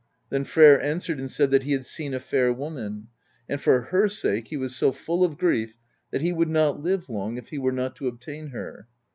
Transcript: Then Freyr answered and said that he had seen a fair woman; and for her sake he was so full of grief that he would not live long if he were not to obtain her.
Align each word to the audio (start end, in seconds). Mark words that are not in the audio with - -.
Then 0.31 0.45
Freyr 0.45 0.79
answered 0.79 1.19
and 1.19 1.29
said 1.29 1.51
that 1.51 1.61
he 1.61 1.73
had 1.73 1.85
seen 1.85 2.15
a 2.15 2.19
fair 2.19 2.51
woman; 2.51 3.09
and 3.47 3.61
for 3.61 3.79
her 3.81 4.09
sake 4.09 4.47
he 4.47 4.57
was 4.57 4.75
so 4.75 4.91
full 4.91 5.23
of 5.23 5.37
grief 5.37 5.77
that 6.09 6.21
he 6.21 6.33
would 6.33 6.49
not 6.49 6.81
live 6.81 7.07
long 7.07 7.37
if 7.37 7.49
he 7.49 7.59
were 7.59 7.71
not 7.71 7.95
to 7.97 8.07
obtain 8.07 8.47
her. 8.47 8.87